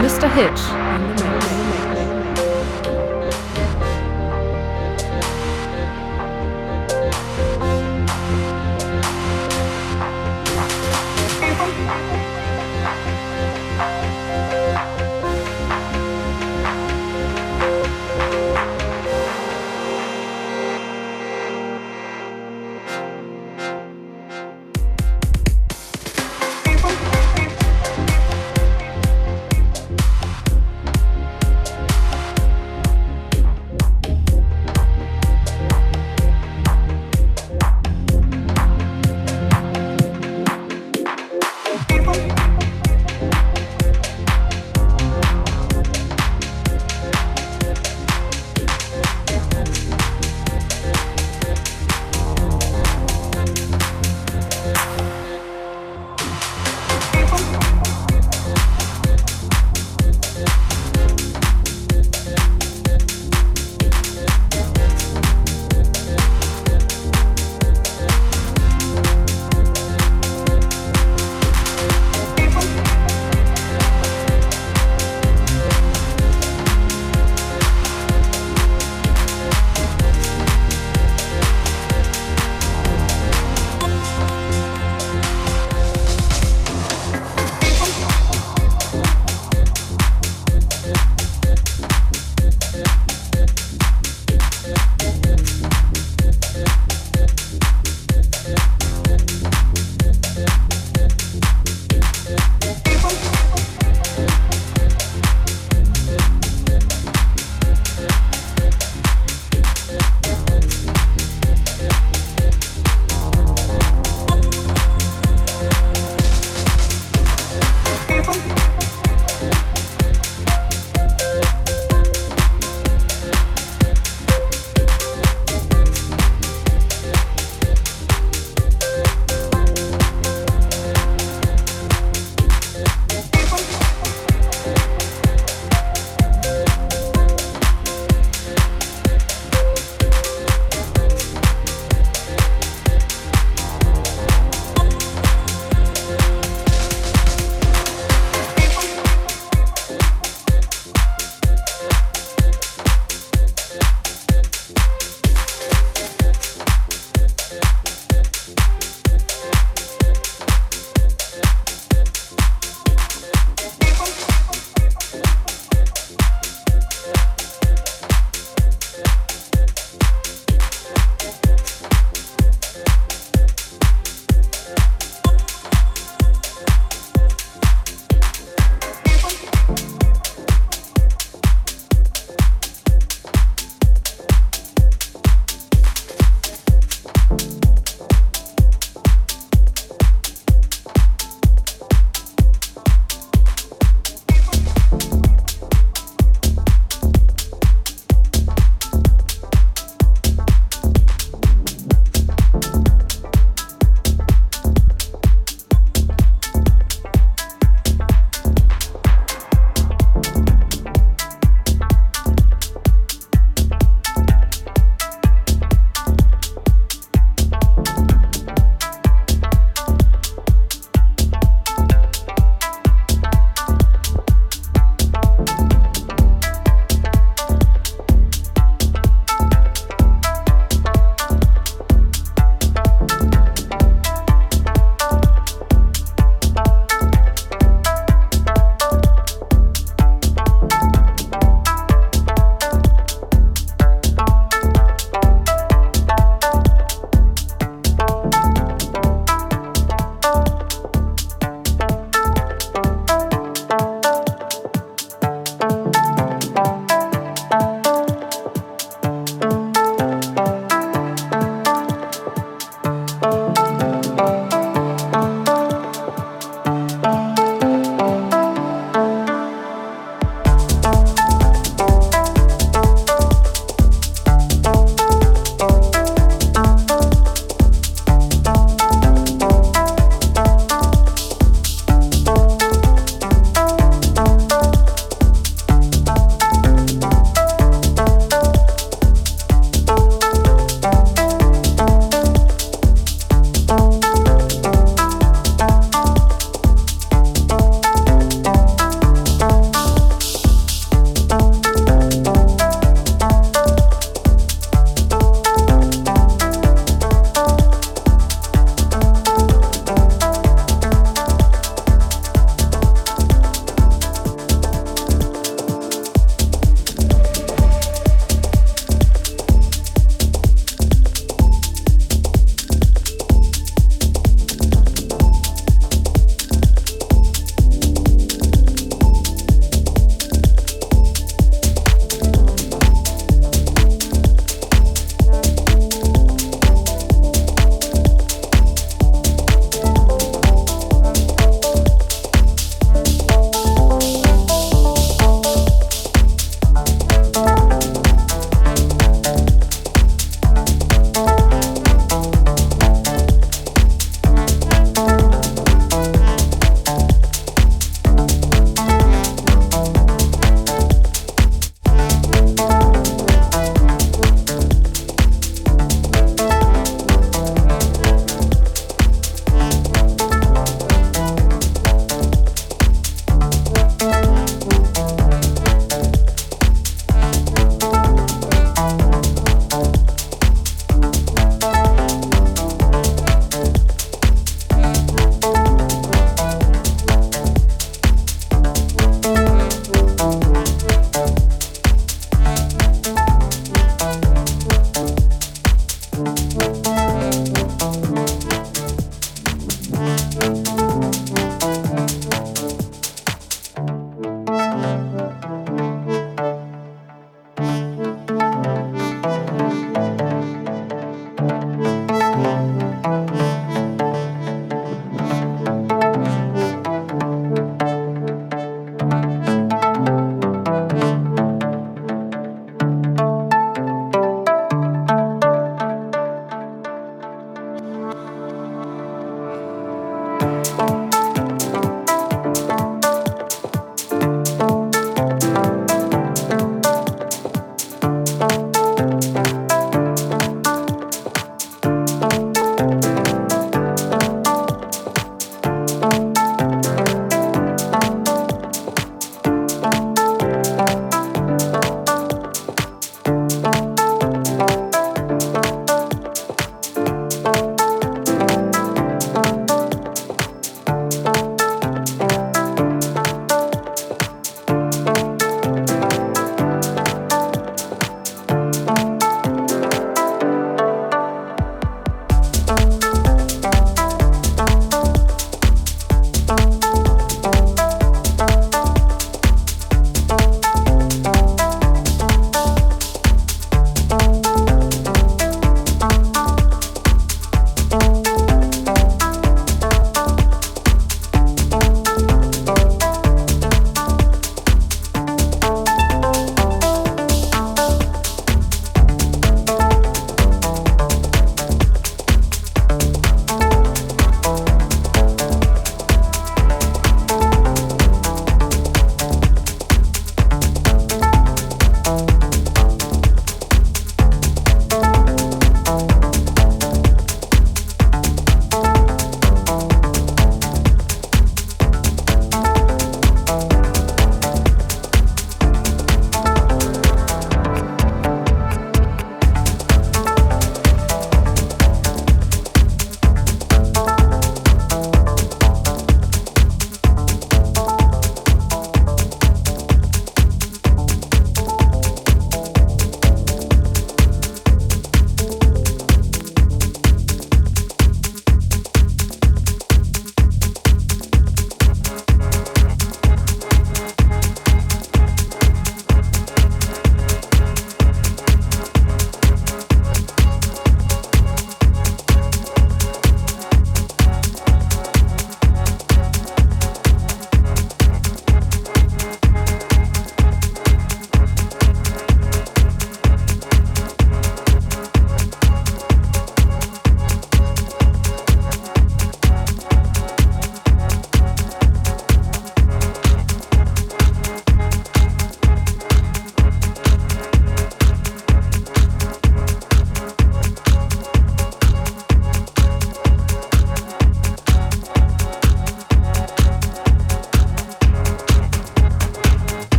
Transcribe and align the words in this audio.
Mr. 0.00 0.30
Hitch 0.30 0.69